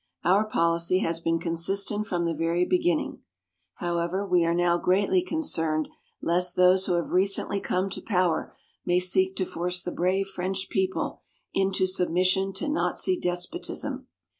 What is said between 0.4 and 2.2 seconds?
policy has been consistent